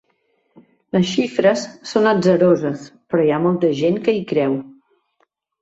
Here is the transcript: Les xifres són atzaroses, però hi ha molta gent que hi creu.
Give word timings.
Les 0.97 1.05
xifres 1.17 1.65
són 1.91 2.09
atzaroses, 2.13 2.87
però 3.13 3.29
hi 3.29 3.33
ha 3.37 3.41
molta 3.47 3.73
gent 3.83 4.03
que 4.09 4.17
hi 4.21 4.25
creu. 4.33 4.61